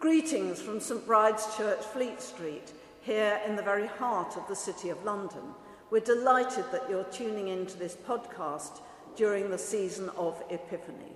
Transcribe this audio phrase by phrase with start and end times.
[0.00, 4.88] Greetings from St Bride's Church, Fleet Street, here in the very heart of the City
[4.88, 5.42] of London.
[5.90, 8.80] We're delighted that you're tuning in to this podcast
[9.14, 11.12] during the season of Epiphany.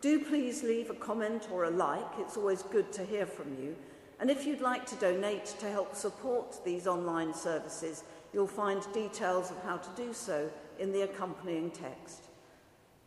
[0.00, 3.76] Do please leave a comment or a like, it's always good to hear from you.
[4.18, 9.52] And if you'd like to donate to help support these online services, you'll find details
[9.52, 10.50] of how to do so
[10.80, 12.24] in the accompanying text.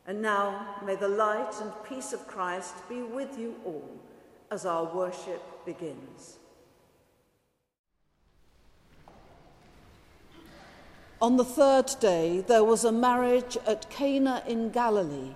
[0.08, 4.00] And now, may the light and peace of Christ be with you all
[4.52, 6.38] as our worship begins.
[11.22, 15.36] On the third day, there was a marriage at Cana in Galilee,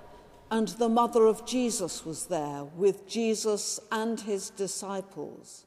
[0.52, 5.66] and the mother of Jesus was there with Jesus and his disciples.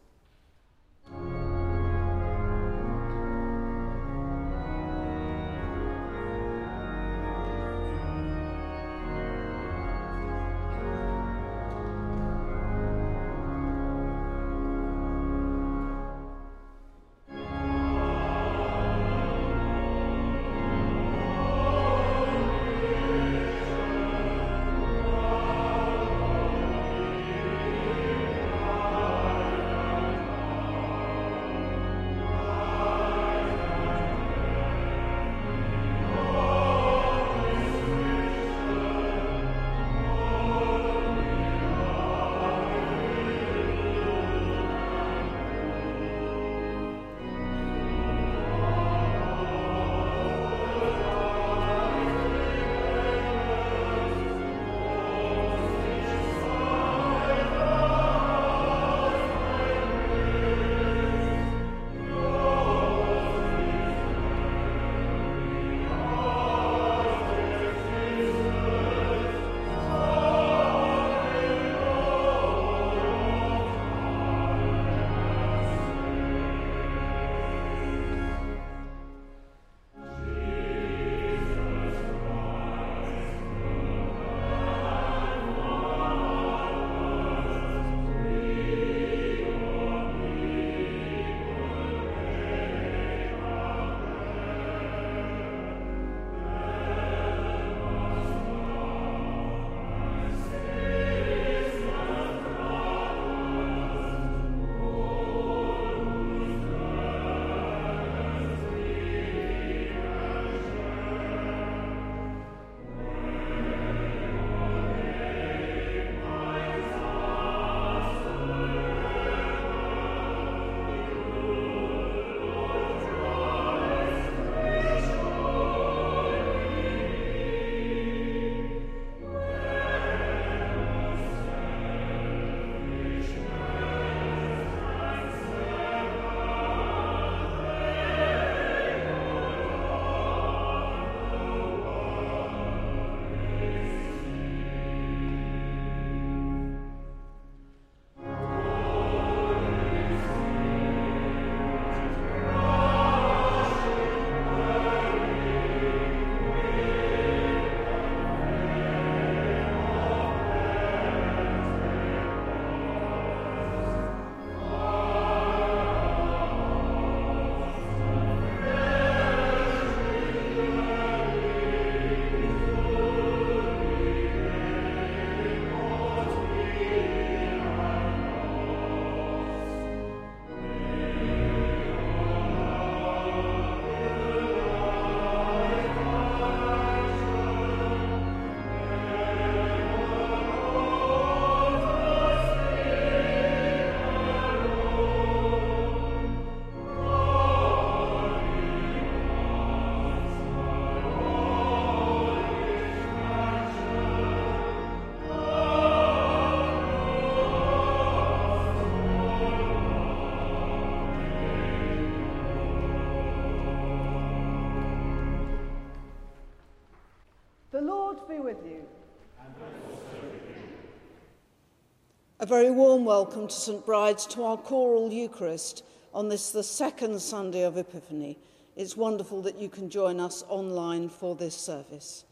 [222.49, 225.85] Very warm welcome to St Bride's to our choral Eucharist
[226.15, 228.39] on this, the second Sunday of Epiphany.
[228.75, 232.25] It's wonderful that you can join us online for this service.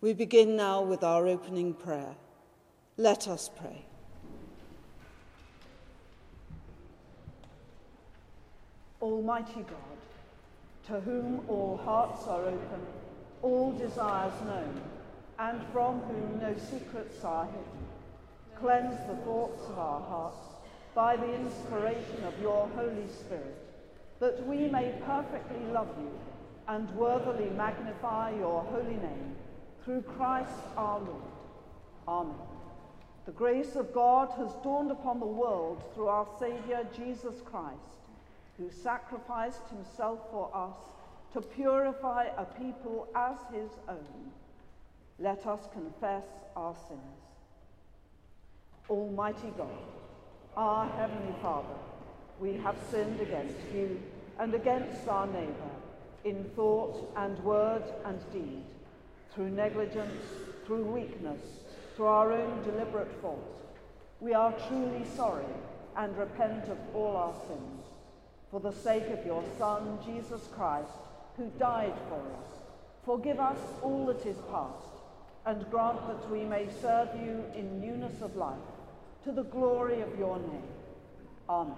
[0.00, 2.14] We begin now with our opening prayer.
[2.96, 3.84] Let us pray.
[9.00, 12.86] Almighty God, to whom all hearts are open,
[13.42, 14.80] all desires known,
[15.40, 17.91] and from whom no secrets are hidden,
[18.62, 20.36] Cleanse the thoughts of our hearts,
[20.94, 23.58] by the inspiration of your Holy Spirit,
[24.20, 26.12] that we may perfectly love you
[26.68, 29.34] and worthily magnify your holy name
[29.84, 31.22] through Christ our Lord.
[32.06, 32.36] Amen.
[33.26, 37.98] The grace of God has dawned upon the world through our Saviour Jesus Christ,
[38.58, 40.76] who sacrificed himself for us
[41.32, 44.30] to purify a people as his own.
[45.18, 47.21] Let us confess our sins.
[48.92, 49.70] Almighty God,
[50.54, 51.78] our Heavenly Father,
[52.38, 53.98] we have sinned against you
[54.38, 55.70] and against our neighbour
[56.24, 58.64] in thought and word and deed,
[59.34, 60.22] through negligence,
[60.66, 61.40] through weakness,
[61.96, 63.62] through our own deliberate fault.
[64.20, 65.54] We are truly sorry
[65.96, 67.86] and repent of all our sins.
[68.50, 71.00] For the sake of your Son, Jesus Christ,
[71.38, 72.60] who died for us,
[73.06, 74.84] forgive us all that is past,
[75.46, 78.58] and grant that we may serve you in newness of life
[79.24, 80.62] to the glory of your name.
[81.48, 81.76] Amen.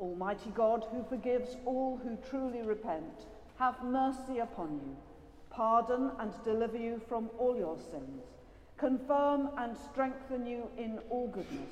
[0.00, 3.26] Almighty God, who forgives all who truly repent,
[3.58, 4.96] have mercy upon you,
[5.50, 8.22] pardon and deliver you from all your sins,
[8.76, 11.70] confirm and strengthen you in all goodness,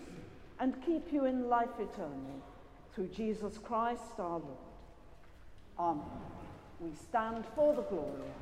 [0.59, 2.43] and keep you in life eternal,
[2.95, 4.57] through Jesus Christ our Lord.
[5.79, 6.05] Amen.
[6.81, 8.33] We stand for the Gloria.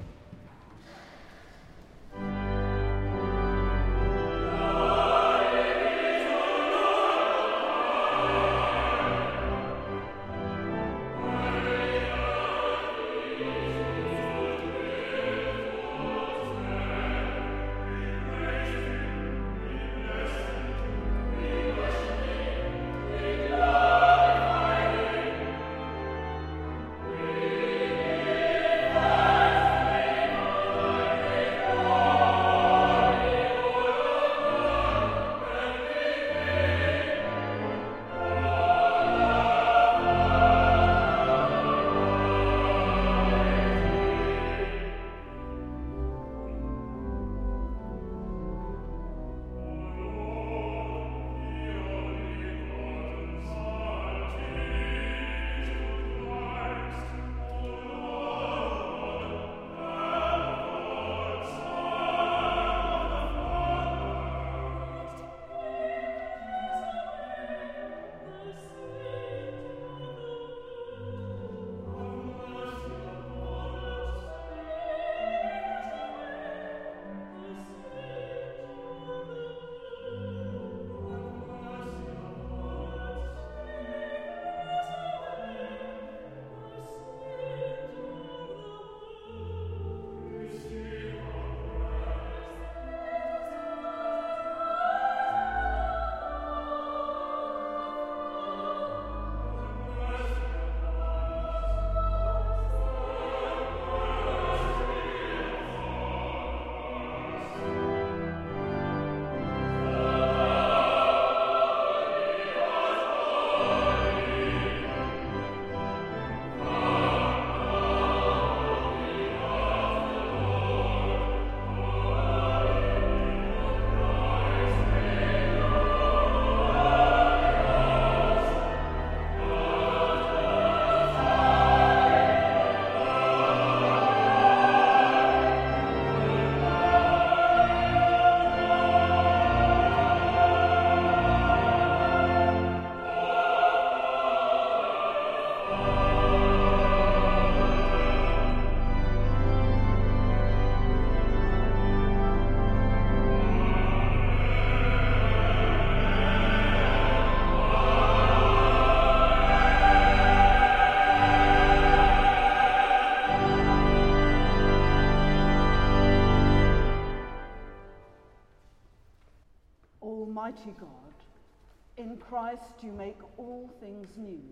[172.35, 174.43] Christ you make all things new.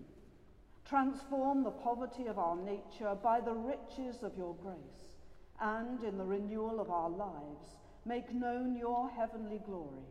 [0.88, 5.16] Transform the poverty of our nature by the riches of your grace,
[5.60, 10.06] and in the renewal of our lives, make known your heavenly glory.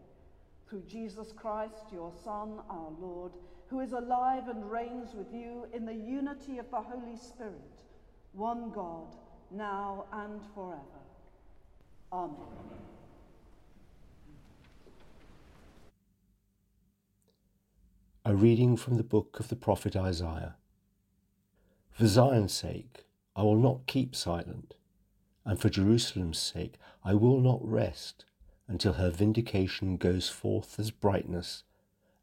[0.67, 3.31] Through Jesus Christ, your Son, our Lord,
[3.67, 7.85] who is alive and reigns with you in the unity of the Holy Spirit,
[8.33, 9.15] one God,
[9.49, 11.05] now and forever.
[12.11, 12.90] Amen.
[18.23, 20.53] A reading from the book of the prophet Isaiah.
[21.89, 24.75] For Zion's sake, I will not keep silent,
[25.43, 28.25] and for Jerusalem's sake, I will not rest
[28.67, 31.63] until her vindication goes forth as brightness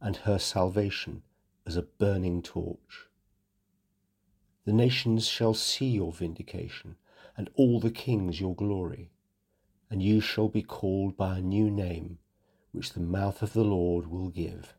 [0.01, 1.25] and her salvation
[1.67, 3.09] as a burning torch.
[4.67, 6.95] The nations shall see your vindication,
[7.37, 9.11] and all the kings your glory,
[9.91, 12.19] and you shall be called by a new name,
[12.71, 14.77] which the mouth of the Lord will give.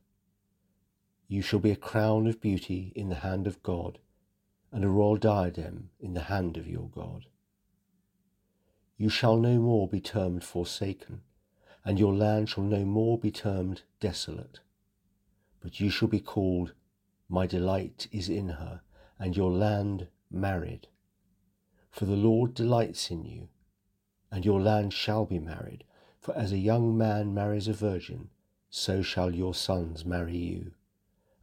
[1.31, 3.99] You shall be a crown of beauty in the hand of God,
[4.71, 7.27] and a royal diadem in the hand of your God.
[8.97, 11.21] You shall no more be termed forsaken,
[11.85, 14.61] and your land shall no more be termed desolate.
[15.59, 16.73] But you shall be called,
[17.29, 18.81] My delight is in her,
[19.19, 20.87] and your land married.
[21.91, 23.49] For the Lord delights in you,
[24.31, 25.83] and your land shall be married.
[26.19, 28.31] For as a young man marries a virgin,
[28.71, 30.71] so shall your sons marry you.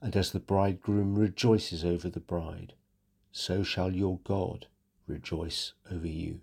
[0.00, 2.74] And as the bridegroom rejoices over the bride,
[3.32, 4.66] so shall your God
[5.06, 6.40] rejoice over you.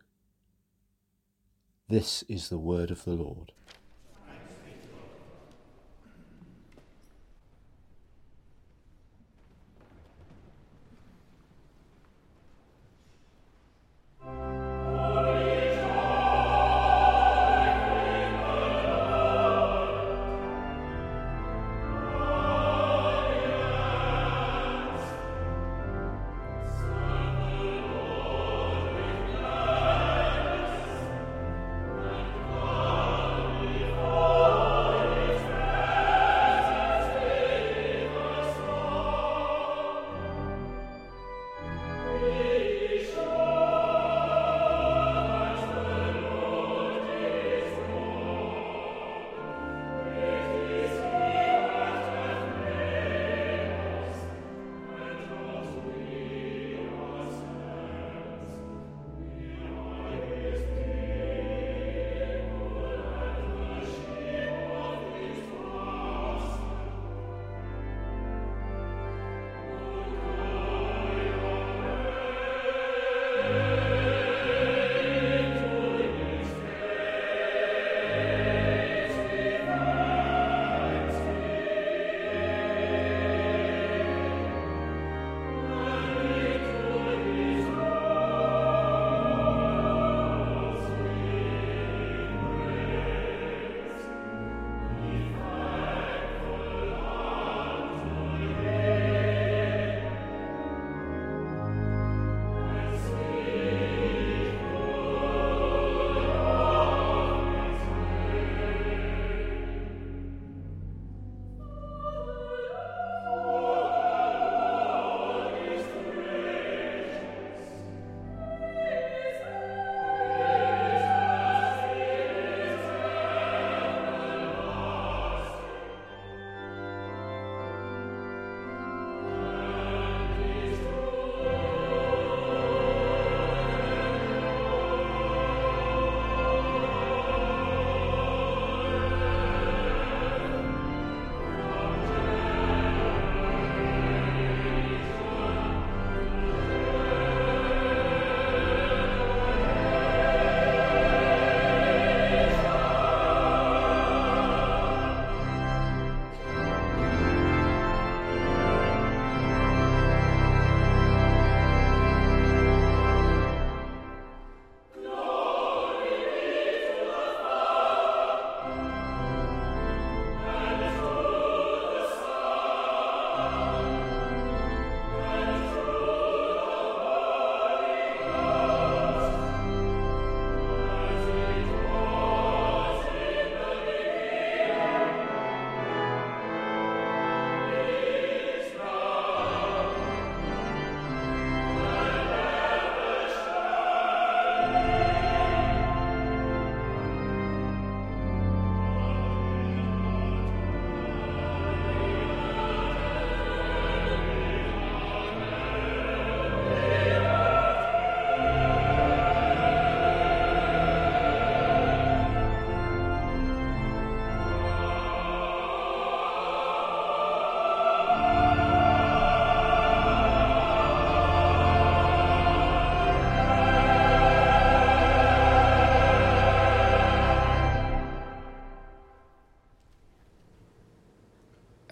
[1.90, 3.52] This is the word of the Lord.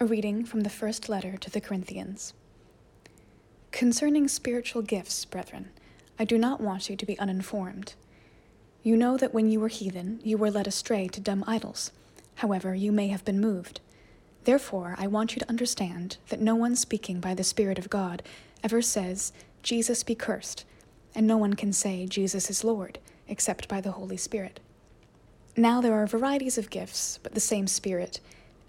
[0.02, 2.34] A reading from the first letter to the Corinthians.
[3.70, 5.70] Concerning spiritual gifts, brethren,
[6.18, 7.94] I do not want you to be uninformed.
[8.82, 11.92] You know that when you were heathen, you were led astray to dumb idols.
[12.34, 13.80] However, you may have been moved.
[14.42, 18.24] Therefore, I want you to understand that no one speaking by the Spirit of God
[18.64, 19.32] ever says,
[19.62, 20.64] Jesus be cursed,
[21.14, 24.58] and no one can say, Jesus is Lord, except by the Holy Spirit.
[25.56, 28.18] Now there are varieties of gifts, but the same Spirit,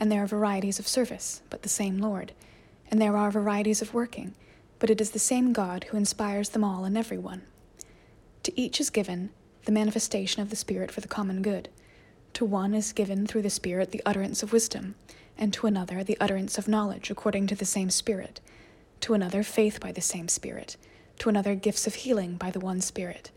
[0.04, 2.34] and there are varieties of service, but the same Lord,
[2.92, 4.36] and there are varieties of working,
[4.78, 7.44] but it is the same God who inspires them all and every one.
[8.44, 9.30] To each is given
[9.64, 11.70] the manifestation of the Spirit for the common good.
[12.34, 14.96] To one is given through the Spirit the utterance of wisdom
[15.38, 18.42] and to another the utterance of knowledge according to the same Spirit,
[19.00, 20.76] to another faith by the same Spirit,
[21.20, 23.32] to another gifts of healing by the one Spirit,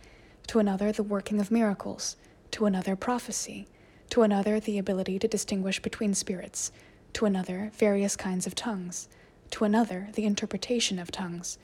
[0.49, 2.17] to another the working of miracles,
[2.51, 3.69] to another prophecy,
[4.11, 6.73] to another the ability to distinguish between spirits,
[7.13, 9.09] to another various kinds of tongues,
[9.51, 11.59] to another the interpretation of tongues.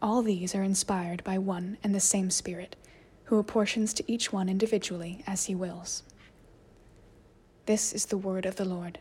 [0.00, 2.76] All these are inspired by one and the same Spirit,
[3.24, 6.02] who apportions to each one individually as he wills.
[7.66, 8.98] This is the word of the Lord.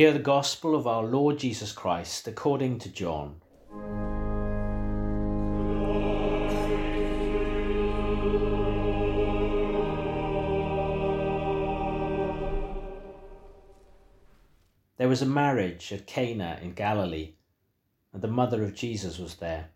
[0.00, 3.42] Hear the gospel of our Lord Jesus Christ according to John.
[14.96, 17.34] There was a marriage at Cana in Galilee,
[18.14, 19.68] and the mother of Jesus was there.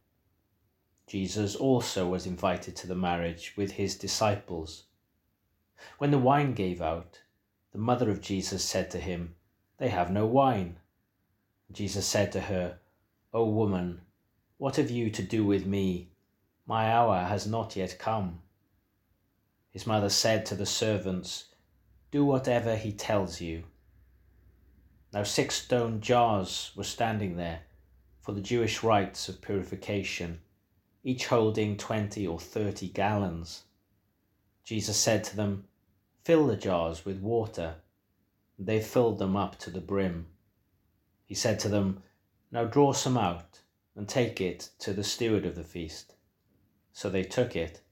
[1.06, 4.84] Jesus also was invited to the marriage with his disciples.
[5.98, 7.20] When the wine gave out,
[7.72, 9.34] the mother of Jesus said to him,
[9.84, 10.78] they have no wine.
[11.70, 12.78] Jesus said to her,
[13.34, 14.00] O woman,
[14.56, 16.08] what have you to do with me?
[16.66, 18.40] My hour has not yet come.
[19.68, 21.48] His mother said to the servants,
[22.10, 23.64] Do whatever he tells you.
[25.12, 27.60] Now six stone jars were standing there
[28.22, 30.40] for the Jewish rites of purification,
[31.02, 33.64] each holding twenty or thirty gallons.
[34.64, 35.64] Jesus said to them,
[36.24, 37.74] Fill the jars with water.
[38.56, 40.28] They filled them up to the brim.
[41.26, 42.02] He said to them,
[42.52, 43.62] Now draw some out,
[43.96, 46.14] and take it to the steward of the feast.
[46.92, 47.82] So they took it.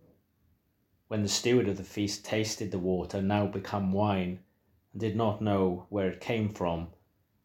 [1.09, 4.39] When the steward of the feast tasted the water now become wine,
[4.93, 6.89] and did not know where it came from,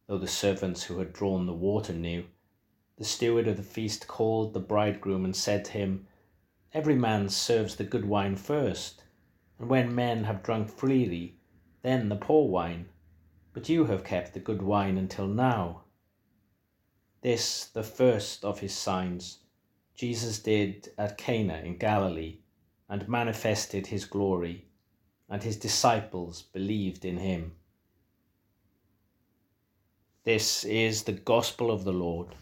[0.06, 2.26] though the servants who had drawn the water knew,
[2.98, 6.08] the steward of the feast called the bridegroom and said to him,
[6.72, 9.04] Every man serves the good wine first,
[9.58, 11.40] and when men have drunk freely,
[11.82, 12.90] then the poor wine.
[13.58, 15.82] But you have kept the good wine until now.
[17.22, 19.40] This, the first of his signs,
[19.96, 22.38] Jesus did at Cana in Galilee,
[22.88, 24.68] and manifested his glory,
[25.28, 27.56] and his disciples believed in him.
[30.24, 32.36] This is the gospel of the Lord.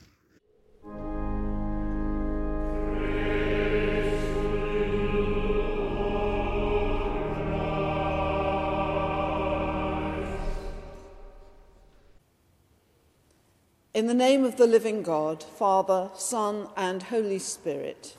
[13.95, 18.17] In the name of the living God, Father, Son, and Holy Spirit.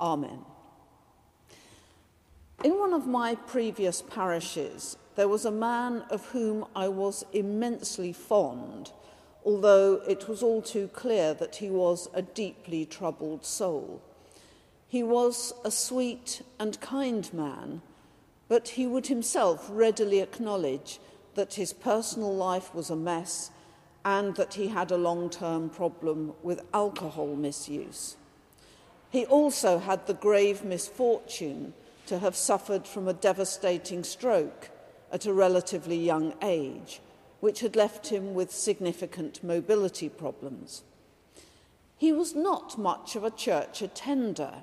[0.00, 0.38] Amen.
[2.64, 8.14] In one of my previous parishes, there was a man of whom I was immensely
[8.14, 8.92] fond,
[9.44, 14.00] although it was all too clear that he was a deeply troubled soul.
[14.88, 17.82] He was a sweet and kind man,
[18.48, 20.98] but he would himself readily acknowledge
[21.34, 23.50] that his personal life was a mess
[24.04, 28.16] and that he had a long term problem with alcohol misuse.
[29.10, 31.72] He also had the grave misfortune
[32.06, 34.70] to have suffered from a devastating stroke
[35.12, 37.00] at a relatively young age,
[37.40, 40.82] which had left him with significant mobility problems.
[41.96, 44.62] He was not much of a church attender,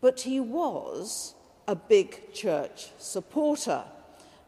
[0.00, 1.34] but he was
[1.66, 3.84] a big church supporter,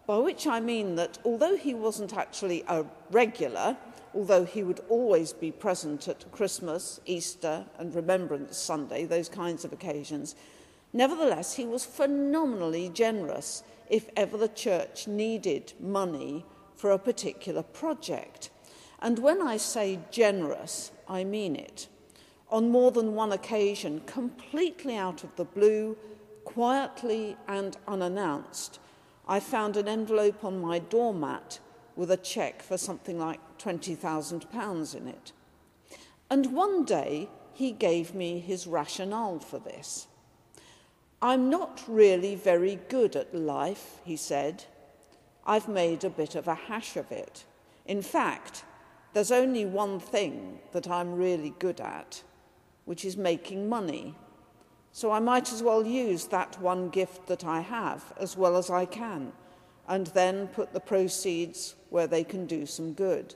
[0.07, 3.77] by which I mean that although he wasn't actually a regular,
[4.19, 9.73] although he would always be present at Christmas, Easter, and Remembrance Sunday, those kinds of
[9.73, 10.35] occasions,
[10.93, 18.51] nevertheless, he was phenomenally generous if ever the church needed money for a particular project.
[19.01, 21.87] And when I say generous, I mean it.
[22.51, 25.97] On more than one occasion, completely out of the blue,
[26.45, 28.81] quietly and unannounced,
[29.29, 31.61] I found an envelope on my doormat
[31.99, 35.33] with a cheque for something like £20,000 in it.
[36.31, 40.07] And one day he gave me his rationale for this.
[41.21, 44.65] I'm not really very good at life, he said.
[45.45, 47.45] I've made a bit of a hash of it.
[47.85, 48.63] In fact,
[49.13, 52.23] there's only one thing that I'm really good at,
[52.85, 54.15] which is making money.
[54.93, 58.71] So I might as well use that one gift that I have as well as
[58.71, 59.33] I can
[59.89, 63.35] and then put the proceeds where they can do some good.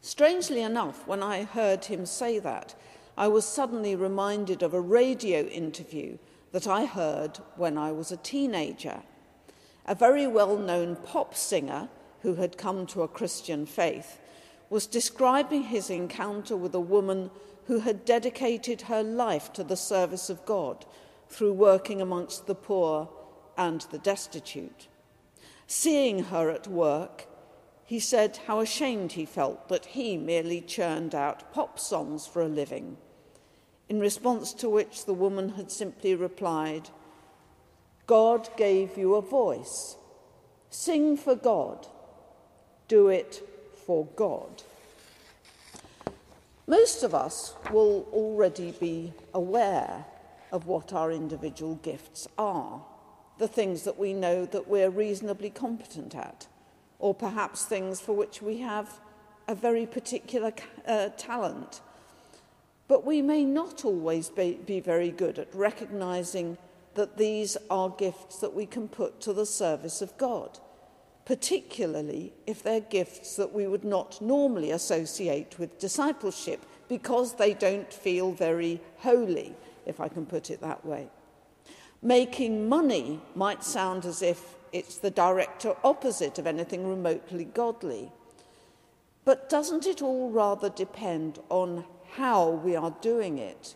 [0.00, 2.74] Strangely enough, when I heard him say that,
[3.16, 6.18] I was suddenly reminded of a radio interview
[6.52, 9.02] that I heard when I was a teenager.
[9.86, 11.88] A very well known pop singer
[12.22, 14.18] who had come to a Christian faith
[14.70, 17.30] was describing his encounter with a woman
[17.66, 20.84] who had dedicated her life to the service of God
[21.28, 23.08] through working amongst the poor
[23.58, 24.86] and the destitute.
[25.66, 27.26] Seeing her at work,
[27.84, 32.48] he said how ashamed he felt that he merely churned out pop songs for a
[32.48, 32.96] living.
[33.88, 36.88] In response to which the woman had simply replied,
[38.06, 39.96] God gave you a voice.
[40.70, 41.86] Sing for God.
[42.86, 43.42] Do it
[43.86, 44.62] for God.
[46.66, 50.04] Most of us will already be aware
[50.52, 52.82] of what our individual gifts are
[53.38, 56.46] the things that we know that we're reasonably competent at,
[56.98, 59.00] or perhaps things for which we have
[59.46, 60.52] a very particular
[60.86, 61.80] uh, talent.
[62.88, 66.58] But we may not always be, be very good at recognizing
[66.94, 70.58] that these are gifts that we can put to the service of God,
[71.24, 77.92] particularly if they're gifts that we would not normally associate with discipleship because they don't
[77.92, 79.54] feel very holy,
[79.86, 81.08] if I can put it that way.
[82.00, 88.12] Making money might sound as if it's the direct opposite of anything remotely godly.
[89.24, 93.74] But doesn't it all rather depend on how we are doing it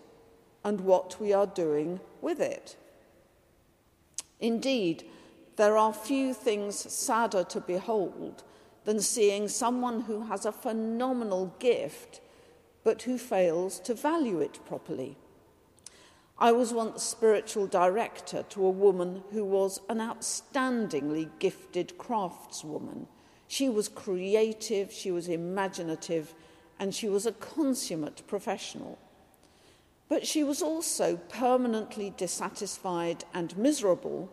[0.65, 2.77] and what we are doing with it?
[4.41, 5.05] Indeed,
[5.57, 8.45] there are few things sadder to behold
[8.85, 12.21] than seeing someone who has a phenomenal gift
[12.85, 15.17] but who fails to value it properly.
[16.43, 23.07] I was once spiritual director to a woman who was an outstandingly gifted craftswoman.
[23.47, 26.35] She was creative, she was imaginative,
[26.81, 28.99] and she was a consummate professional.
[30.09, 34.29] But she was also permanently dissatisfied and miserable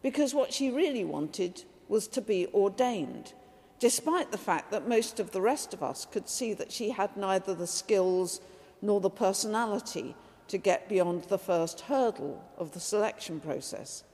[0.00, 3.32] because what she really wanted was to be ordained,
[3.80, 7.16] despite the fact that most of the rest of us could see that she had
[7.16, 8.40] neither the skills
[8.80, 10.14] nor the personality
[10.48, 14.04] to get beyond the first hurdle of the selection process.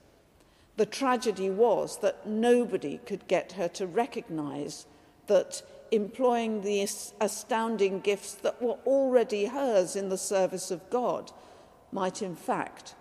[0.77, 4.85] The tragedy was that nobody could get her to recognize
[5.27, 6.87] that employing the
[7.21, 11.31] astounding gifts that were already hers in the service of God
[11.91, 12.95] might in fact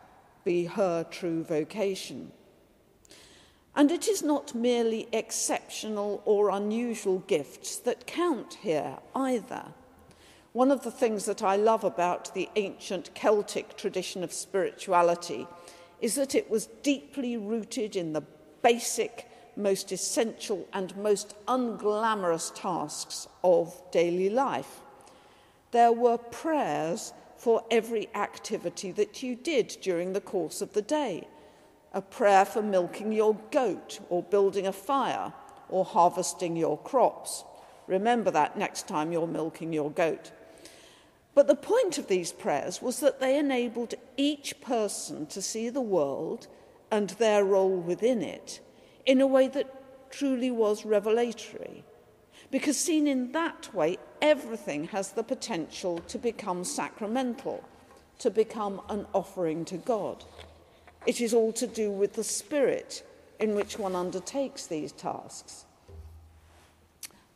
[0.45, 2.31] be her true vocation.
[3.75, 9.65] And it is not merely exceptional or unusual gifts that count here either.
[10.55, 15.49] One of the things that I love about the ancient Celtic tradition of spirituality
[16.01, 18.23] is that it was deeply rooted in the
[18.63, 24.81] basic, most essential, and most unglamorous tasks of daily life.
[25.73, 31.27] There were prayers for every activity that you did during the course of the day
[31.93, 35.33] a prayer for milking your goat or building a fire
[35.69, 37.43] or harvesting your crops.
[37.89, 40.31] Remember that next time you're milking your goat.
[41.35, 45.81] But the point of these prayers was that they enabled each person to see the
[45.81, 46.47] world
[46.91, 48.61] and their role within it
[49.05, 51.85] in a way that truly was revelatory.
[52.51, 57.65] Because seen in that way, everything has the potential to become sacramental,
[58.21, 60.25] to become an offering to God.
[61.05, 63.05] It is all to do with the spirit
[63.41, 65.65] in which one undertakes these tasks.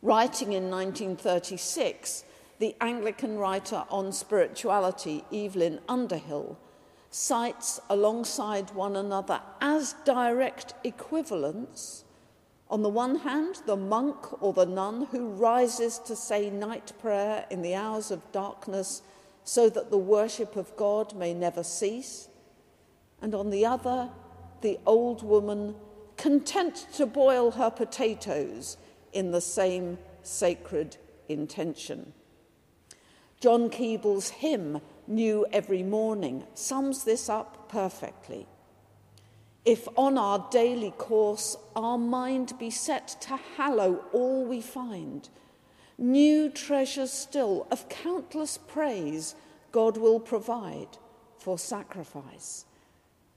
[0.01, 2.23] Writing in 1936,
[2.59, 6.57] the Anglican writer on spirituality, Evelyn Underhill,
[7.09, 12.03] cites alongside one another as direct equivalents,
[12.69, 17.45] on the one hand, the monk or the nun who rises to say night prayer
[17.49, 19.01] in the hours of darkness
[19.43, 22.27] so that the worship of God may never cease,
[23.21, 24.09] and on the other,
[24.61, 25.75] the old woman
[26.17, 28.77] content to boil her potatoes
[29.13, 32.13] in the same sacred intention.
[33.39, 38.45] John Keble's hymn, New Every Morning, sums this up perfectly.
[39.63, 45.29] If on our daily course our mind be set to hallow all we find,
[45.97, 49.35] new treasures still of countless praise
[49.71, 50.97] God will provide
[51.37, 52.65] for sacrifice.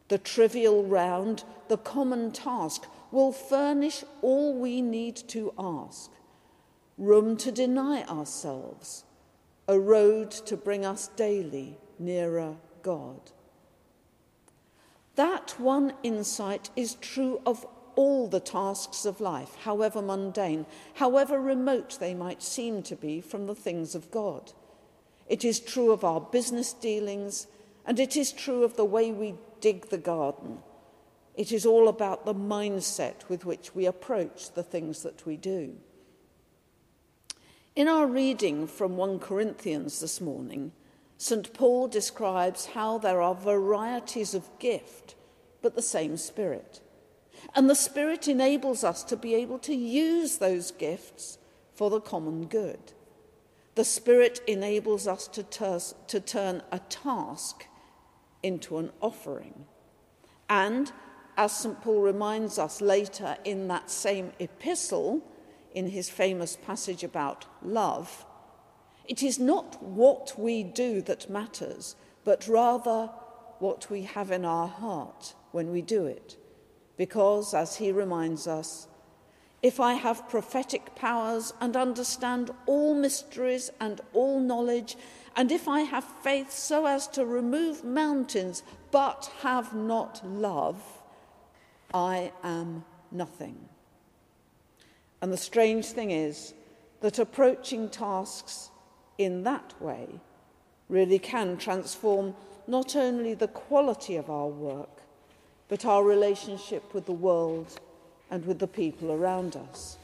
[0.08, 6.10] The trivial round, the common task, will furnish all we need to ask.
[6.98, 9.04] Room to deny ourselves,
[9.72, 13.32] a road to bring us daily nearer God.
[15.16, 21.98] That one insight is true of all the tasks of life, however mundane, however remote
[21.98, 24.52] they might seem to be from the things of God.
[25.26, 27.46] It is true of our business dealings,
[27.86, 30.58] and it is true of the way we dig the garden.
[31.34, 35.76] It is all about the mindset with which we approach the things that we do.
[37.74, 40.72] In our reading from 1 Corinthians this morning,
[41.16, 41.54] St.
[41.54, 45.14] Paul describes how there are varieties of gift,
[45.62, 46.82] but the same Spirit.
[47.54, 51.38] And the Spirit enables us to be able to use those gifts
[51.74, 52.92] for the common good.
[53.74, 57.64] The Spirit enables us to, ter- to turn a task
[58.42, 59.64] into an offering.
[60.50, 60.92] And,
[61.38, 61.80] as St.
[61.80, 65.22] Paul reminds us later in that same epistle,
[65.74, 68.24] in his famous passage about love,
[69.04, 73.10] it is not what we do that matters, but rather
[73.58, 76.36] what we have in our heart when we do it.
[76.96, 78.86] Because, as he reminds us,
[79.62, 84.96] if I have prophetic powers and understand all mysteries and all knowledge,
[85.36, 90.82] and if I have faith so as to remove mountains but have not love,
[91.94, 93.68] I am nothing.
[95.22, 96.52] And the strange thing is
[97.00, 98.70] that approaching tasks
[99.16, 100.08] in that way
[100.88, 102.34] really can transform
[102.66, 105.02] not only the quality of our work,
[105.68, 107.80] but our relationship with the world
[108.30, 109.96] and with the people around us.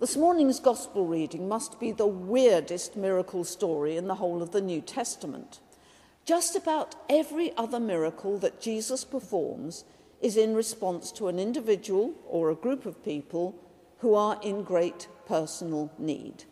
[0.00, 4.62] This morning's Gospel reading must be the weirdest miracle story in the whole of the
[4.62, 5.60] New Testament.
[6.24, 9.84] Just about every other miracle that Jesus performs
[10.20, 13.54] is in response to an individual or a group of people
[13.98, 16.44] who are in great personal need.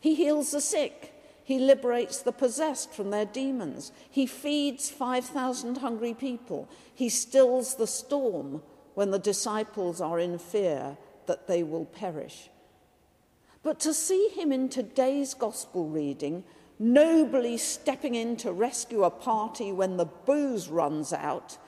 [0.00, 1.14] He heals the sick.
[1.42, 3.90] He liberates the possessed from their demons.
[4.10, 6.68] He feeds 5,000 hungry people.
[6.94, 8.62] He stills the storm
[8.94, 12.50] when the disciples are in fear that they will perish.
[13.62, 16.44] But to see him in today's gospel reading,
[16.78, 21.58] nobly stepping in to rescue a party when the booze runs out,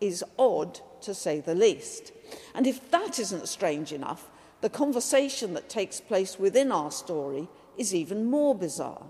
[0.00, 2.12] is odd to say the least.
[2.54, 7.94] And if that isn't strange enough, the conversation that takes place within our story is
[7.94, 9.06] even more bizarre.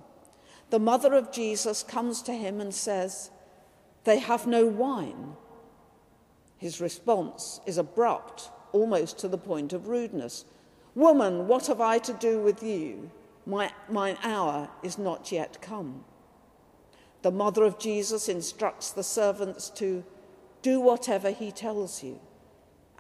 [0.71, 3.31] The mother of Jesus comes to him and says,
[4.05, 5.35] They have no wine.
[6.57, 10.45] His response is abrupt, almost to the point of rudeness.
[10.95, 13.11] Woman, what have I to do with you?
[13.47, 16.05] My, mine hour is not yet come.
[17.23, 20.05] The mother of Jesus instructs the servants to
[20.63, 22.21] do whatever he tells you.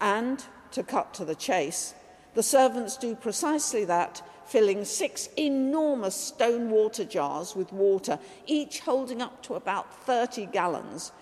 [0.00, 1.94] And, to cut to the chase,
[2.34, 9.20] the servants do precisely that, filling six enormous stone water jars with water, each holding
[9.22, 11.12] up to about 30 gallons,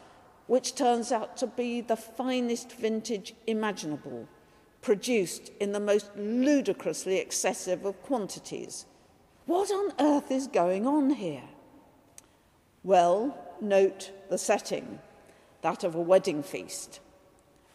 [0.47, 4.27] which turns out to be the finest vintage imaginable,
[4.81, 8.87] produced in the most ludicrously excessive of quantities.
[9.47, 11.49] What on earth is going on here?
[12.83, 15.01] Well, note the setting,
[15.63, 17.01] that of a wedding feast,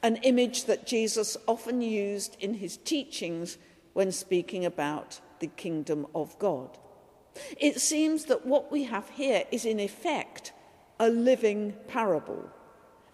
[0.01, 3.57] an image that Jesus often used in his teachings
[3.93, 6.77] when speaking about the kingdom of God.
[7.59, 10.53] It seems that what we have here is, in effect,
[10.99, 12.49] a living parable,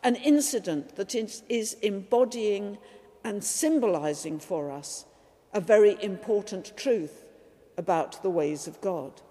[0.04, 2.78] an incident that is, embodying
[3.24, 5.06] and symbolizing for us
[5.54, 7.26] a very important truth
[7.78, 9.22] about the ways of God.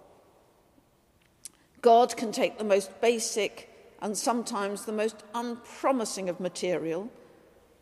[1.81, 3.71] God can take the most basic
[4.01, 7.11] and sometimes the most unpromising of material,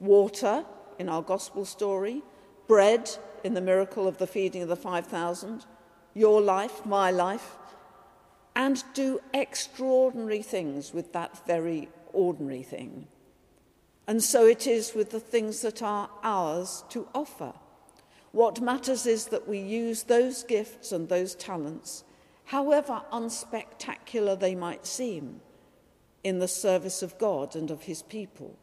[0.00, 0.64] water
[0.98, 2.22] in our gospel story,
[2.66, 3.10] bread
[3.44, 5.66] in the miracle of the feeding of the 5,000,
[6.14, 7.56] your life, my life,
[8.54, 13.06] and do extraordinary things with that very ordinary thing.
[14.06, 17.52] And so it is with the things that are ours to offer.
[18.32, 22.04] What matters is that we use those gifts and those talents,
[22.44, 25.40] however unspectacular they might seem,
[26.26, 28.58] in the service of God and of his people.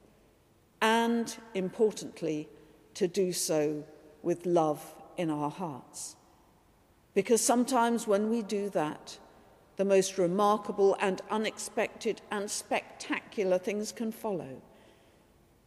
[0.82, 2.49] And importantly,
[2.95, 3.86] to do so
[4.21, 6.17] with love in our hearts.
[7.13, 9.17] Because sometimes when we do that,
[9.78, 14.62] the most remarkable and unexpected and spectacular things can follow,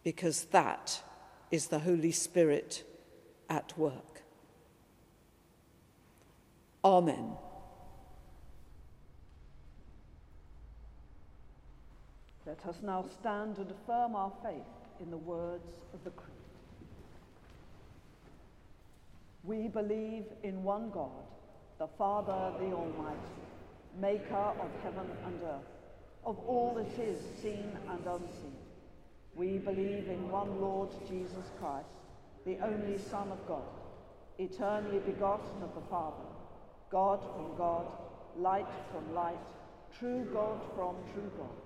[0.05, 1.03] because that
[1.51, 2.85] is the Holy Spirit
[3.49, 4.21] at work.
[6.85, 7.39] Amen.
[12.47, 14.63] Let us now stand and affirm our faith
[15.01, 16.31] in the words of the Creed.
[19.43, 21.11] We believe in one God,
[21.79, 23.19] the Father, the Almighty,
[24.01, 25.67] maker of heaven and earth,
[26.25, 28.57] of all that is seen and unseen.
[29.35, 31.89] We believe in one Lord Jesus Christ,
[32.45, 33.67] the only Son of God,
[34.39, 36.29] eternally begotten of the Father,
[36.91, 37.87] God from God,
[38.37, 39.39] light from light,
[39.99, 41.66] true God from true God,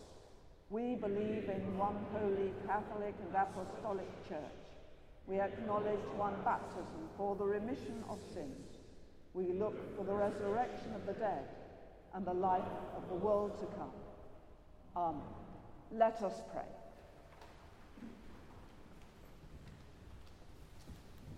[0.71, 4.39] We believe in one holy Catholic and Apostolic Church.
[5.27, 8.71] We acknowledge one baptism for the remission of sins
[9.33, 11.45] we look for the resurrection of the dead
[12.13, 12.63] and the life
[12.97, 13.91] of the world to come.
[14.95, 15.21] Amen.
[15.93, 16.63] Let us pray.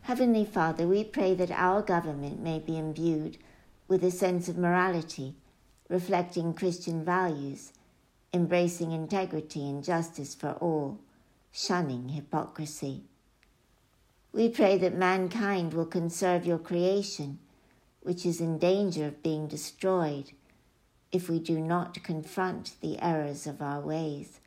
[0.01, 3.37] Heavenly Father, we pray that our government may be imbued
[3.87, 5.35] with a sense of morality,
[5.87, 7.72] reflecting Christian values,
[8.33, 10.99] embracing integrity and justice for all,
[11.51, 13.03] shunning hypocrisy.
[14.31, 17.39] We pray that mankind will conserve your creation
[18.03, 20.31] which is in danger of being destroyed
[21.11, 24.39] if we do not confront the errors of our ways.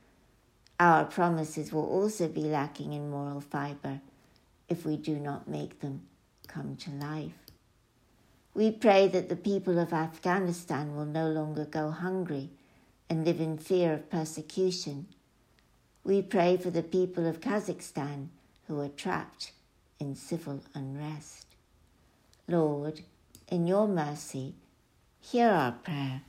[0.79, 4.01] Our promises will also be lacking in moral fiber
[4.69, 6.03] if we do not make them
[6.47, 7.33] come to life.
[8.53, 12.51] We pray that the people of Afghanistan will no longer go hungry
[13.09, 15.07] and live in fear of persecution.
[16.05, 18.29] We pray for the people of Kazakhstan
[18.67, 19.53] who are trapped
[19.99, 21.47] in civil unrest.
[22.49, 23.01] Lord,
[23.49, 24.55] in your mercy,
[25.21, 26.23] hear our prayer.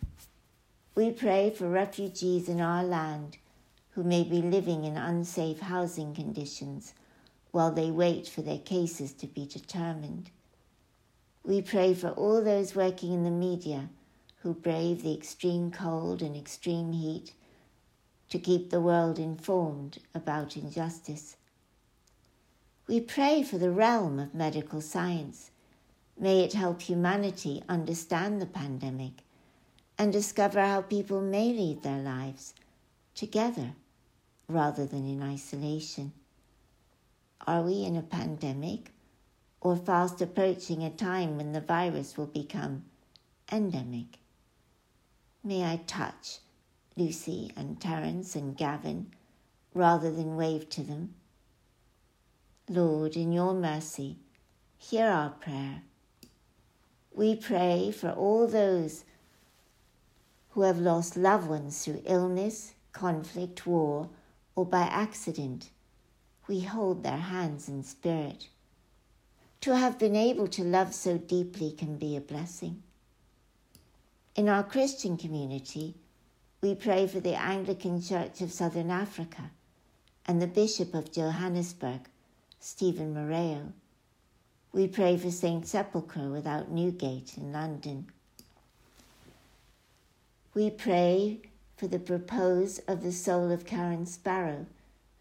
[0.96, 3.38] We pray for refugees in our land
[3.92, 6.94] who may be living in unsafe housing conditions
[7.52, 10.30] while they wait for their cases to be determined.
[11.44, 13.90] We pray for all those working in the media
[14.48, 17.34] who brave the extreme cold and extreme heat
[18.30, 21.36] to keep the world informed about injustice.
[22.88, 25.52] We pray for the realm of medical science.
[26.18, 29.16] May it help humanity understand the pandemic
[29.98, 32.54] and discover how people may lead their lives
[33.16, 33.74] together
[34.48, 36.14] rather than in isolation.
[37.46, 38.94] Are we in a pandemic
[39.60, 42.86] or fast approaching a time when the virus will become
[43.52, 44.20] endemic?
[45.48, 46.40] May I touch
[46.98, 49.12] Lucy and Terence and Gavin
[49.74, 51.14] rather than wave to them?
[52.68, 54.18] Lord, in your mercy,
[54.78, 55.84] hear our prayer.
[57.14, 59.06] We pray for all those
[60.50, 64.10] who have lost loved ones through illness, conflict, war,
[64.54, 65.70] or by accident.
[66.50, 68.50] We hold their hands in spirit.
[69.62, 72.84] To have been able to love so deeply can be a blessing.
[74.38, 75.96] In our Christian community,
[76.62, 79.50] we pray for the Anglican Church of Southern Africa
[80.28, 82.02] and the Bishop of Johannesburg,
[82.60, 83.72] Stephen Moreo.
[84.72, 85.66] We pray for St.
[85.66, 88.12] Sepulchre without Newgate in London.
[90.54, 91.40] We pray
[91.76, 94.68] for the repose of the soul of Karen Sparrow,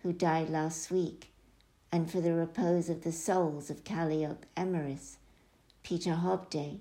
[0.03, 1.33] who died last week,
[1.91, 5.17] and for the repose of the souls of Calliope Emmerys,
[5.83, 6.81] Peter Hobday,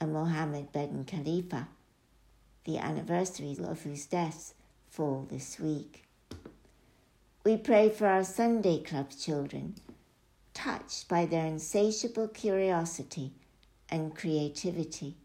[0.00, 1.68] and Mohammed bin Khalifa,
[2.64, 4.54] the anniversaries of whose deaths
[4.88, 6.04] fall this week.
[7.44, 9.74] We pray for our Sunday Club children,
[10.54, 13.32] touched by their insatiable curiosity
[13.88, 15.16] and creativity.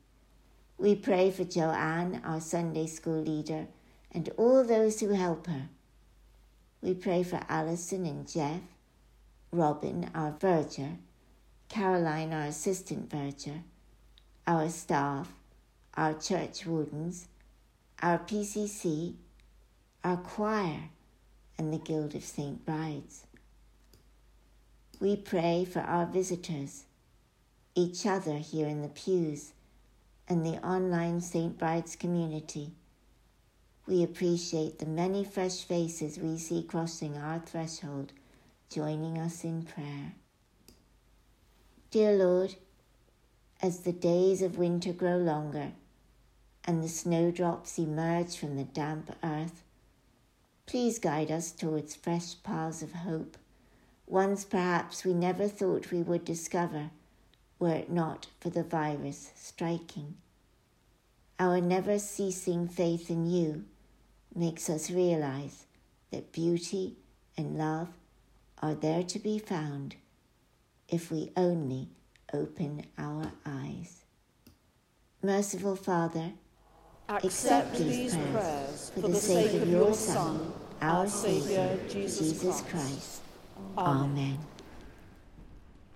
[0.77, 3.67] We pray for Joanne, our Sunday school leader,
[4.11, 5.69] and all those who help her.
[6.81, 8.61] We pray for Alison and Jeff,
[9.51, 10.97] Robin, our verger,
[11.69, 13.61] Caroline, our assistant verger,
[14.45, 15.31] our staff,
[15.95, 17.27] our church wardens,
[18.01, 19.15] our PCC,
[20.03, 20.89] our choir,
[21.57, 22.65] and the Guild of St.
[22.65, 23.25] Brides.
[24.99, 26.83] We pray for our visitors,
[27.75, 29.53] each other here in the pews,
[30.27, 31.57] and the online St.
[31.57, 32.71] Brides community.
[33.85, 38.13] We appreciate the many fresh faces we see crossing our threshold,
[38.69, 40.13] joining us in prayer.
[41.91, 42.55] Dear Lord,
[43.63, 45.71] as the days of winter grow longer
[46.65, 49.63] and the snowdrops emerge from the damp earth,
[50.65, 53.37] please guide us towards fresh paths of hope,
[54.05, 56.89] ones perhaps we never thought we would discover
[57.57, 60.15] were it not for the virus striking.
[61.39, 63.63] Our never ceasing faith in you
[64.35, 65.65] makes us realize
[66.11, 66.97] that beauty
[67.37, 67.87] and love
[68.61, 69.95] are there to be found
[70.89, 71.87] if we only
[72.33, 74.03] open our eyes.
[75.21, 76.31] Merciful Father,
[77.07, 83.21] accept these prayers for the sake of your Son, our Saviour, Jesus Christ.
[83.77, 84.37] Amen.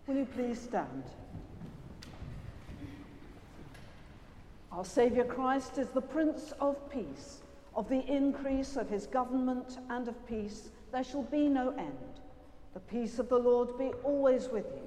[0.06, 1.04] Will you please stand?
[4.72, 7.42] Our Saviour Christ is the Prince of Peace.
[7.76, 12.22] Of the increase of his government and of peace there shall be no end.
[12.74, 14.87] The peace of the Lord be always with you.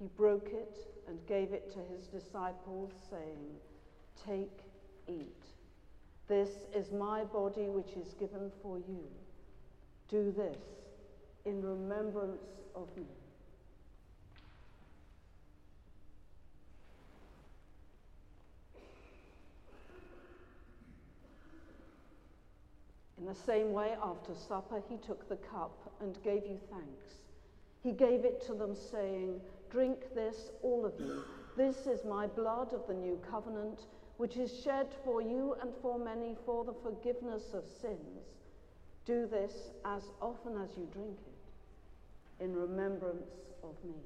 [0.00, 0.76] He broke it
[1.08, 3.56] and gave it to his disciples, saying,
[4.26, 4.60] Take,
[5.08, 5.44] eat.
[6.28, 9.06] This is my body which is given for you.
[10.08, 10.58] Do this
[11.44, 12.42] in remembrance
[12.74, 13.04] of me.
[23.18, 27.14] In the same way, after supper, he took the cup and gave you thanks.
[27.84, 31.22] He gave it to them, saying, Drink this, all of you.
[31.54, 33.82] This is my blood of the new covenant,
[34.16, 38.24] which is shed for you and for many for the forgiveness of sins.
[39.04, 39.52] Do this
[39.84, 43.28] as often as you drink it, in remembrance
[43.62, 43.96] of me.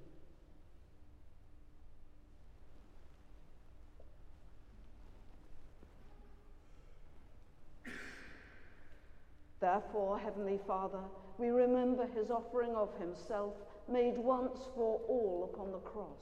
[9.60, 11.02] Therefore, Heavenly Father,
[11.38, 13.54] we remember his offering of himself
[13.90, 16.18] made once for all upon the cross.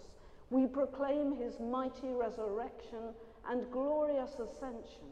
[0.50, 3.14] We proclaim his mighty resurrection
[3.48, 5.10] and glorious ascension.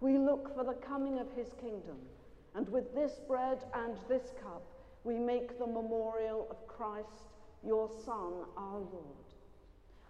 [0.00, 1.98] We look for the coming of his kingdom,
[2.54, 4.62] and with this bread and this cup,
[5.04, 7.30] we make the memorial of Christ,
[7.64, 9.26] your Son, our Lord.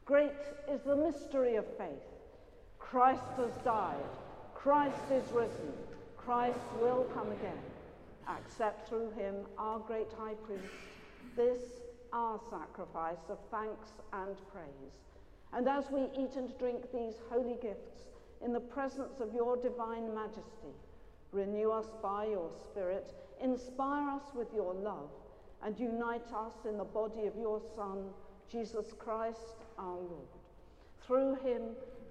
[0.04, 0.32] Great
[0.70, 1.88] is the mystery of faith.
[2.78, 4.04] Christ has died,
[4.54, 5.72] Christ is risen.
[6.24, 7.58] Christ will come again.
[8.28, 10.62] Accept through him, our great high priest,
[11.37, 11.80] this
[12.12, 14.93] our sacrifice of thanks and praise.
[15.53, 18.09] And as we eat and drink these holy gifts
[18.45, 20.74] in the presence of your divine majesty,
[21.30, 25.11] renew us by your Spirit, inspire us with your love,
[25.64, 28.05] and unite us in the body of your Son,
[28.51, 30.28] Jesus Christ our Lord.
[31.07, 31.62] Through him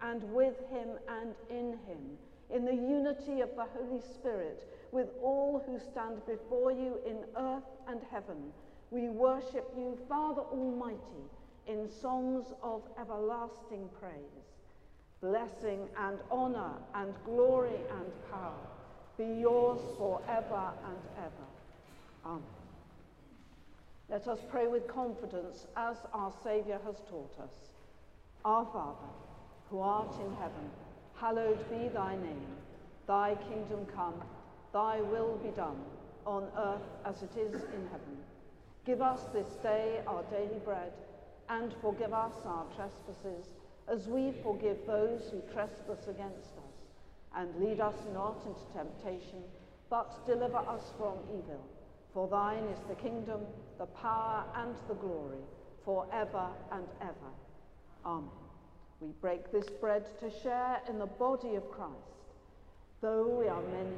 [0.01, 2.17] and with him and in him,
[2.49, 7.63] in the unity of the Holy Spirit, with all who stand before you in earth
[7.87, 8.51] and heaven,
[8.91, 11.25] we worship you, Father Almighty,
[11.67, 14.13] in songs of everlasting praise.
[15.21, 18.53] Blessing and honor and glory and power
[19.17, 22.25] be yours forever and ever.
[22.25, 22.43] Amen.
[24.09, 27.53] Let us pray with confidence as our Saviour has taught us.
[28.43, 29.11] Our Father,
[29.69, 30.69] who art in heaven,
[31.21, 32.47] Hallowed be thy name.
[33.05, 34.15] Thy kingdom come,
[34.73, 35.77] thy will be done,
[36.25, 38.17] on earth as it is in heaven.
[38.83, 40.91] Give us this day our daily bread,
[41.49, 43.45] and forgive us our trespasses,
[43.87, 46.73] as we forgive those who trespass against us.
[47.35, 49.43] And lead us not into temptation,
[49.89, 51.63] but deliver us from evil.
[52.11, 53.41] For thine is the kingdom,
[53.77, 55.43] the power, and the glory,
[55.85, 57.31] for ever and ever.
[58.03, 58.29] Amen.
[58.99, 61.93] We break this bread to share in the body of Christ.
[63.01, 63.97] Though we are many,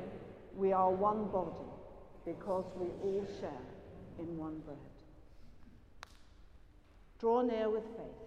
[0.58, 1.70] we are one body
[2.26, 3.73] because we all share
[4.24, 4.78] in one bread.
[7.20, 8.24] Draw near with faith.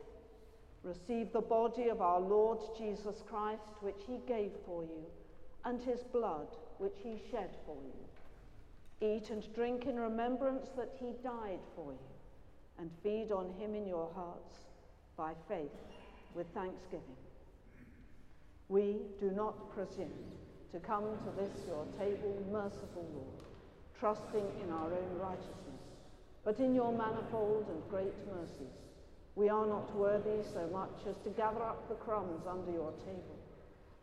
[0.83, 5.05] Receive the body of our Lord Jesus Christ, which he gave for you,
[5.65, 6.47] and his blood,
[6.79, 9.07] which he shed for you.
[9.07, 11.99] Eat and drink in remembrance that he died for you,
[12.79, 14.61] and feed on him in your hearts
[15.17, 15.73] by faith
[16.35, 17.17] with thanksgiving.
[18.69, 20.13] We do not presume
[20.73, 23.45] to come to this your table, merciful Lord,
[23.99, 25.66] trusting in our own righteousness,
[26.47, 28.79] but in your manifold and great mercies.
[29.35, 33.37] We are not worthy so much as to gather up the crumbs under your table,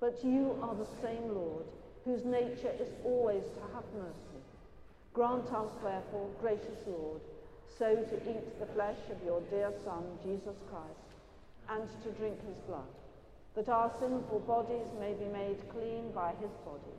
[0.01, 1.65] but you are the same Lord,
[2.03, 4.43] whose nature is always to have mercy.
[5.13, 7.21] Grant us, therefore, gracious Lord,
[7.79, 11.13] so to eat the flesh of your dear Son, Jesus Christ
[11.69, 12.91] and to drink his blood,
[13.55, 16.97] that our sinful bodies may be made clean by his body,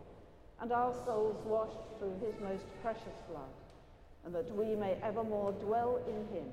[0.61, 3.53] and our souls washed through his most precious blood,
[4.25, 6.47] and that we may evermore dwell in him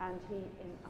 [0.00, 0.89] and he in us.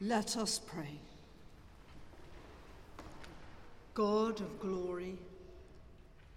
[0.00, 1.00] Let us pray.
[3.94, 5.18] God of glory,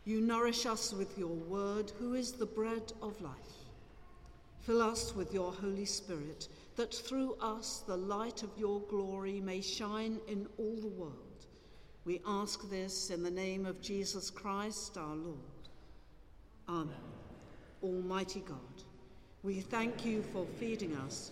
[0.03, 3.35] you nourish us with your word, who is the bread of life.
[4.61, 9.61] Fill us with your Holy Spirit, that through us the light of your glory may
[9.61, 11.45] shine in all the world.
[12.03, 15.37] We ask this in the name of Jesus Christ our Lord.
[16.67, 16.95] Amen.
[17.83, 18.57] Almighty God,
[19.43, 21.31] we thank you for feeding us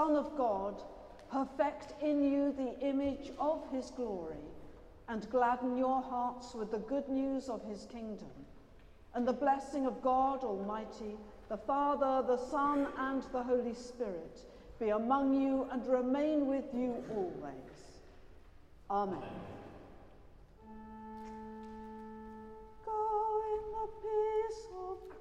[0.00, 0.82] Son of God,
[1.30, 4.46] perfect in you the image of his glory,
[5.10, 8.30] and gladden your hearts with the good news of his kingdom.
[9.12, 11.18] And the blessing of God Almighty,
[11.50, 14.40] the Father, the Son, and the Holy Spirit
[14.78, 18.00] be among you and remain with you always.
[18.90, 19.18] Amen.
[22.86, 25.19] Go in the peace of Christ.